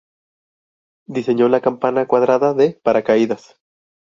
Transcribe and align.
Diseñó 1.05 1.47
la 1.47 1.61
campana 1.61 2.07
cuadrada 2.07 2.55
de 2.55 2.71
paracaídas. 2.73 3.59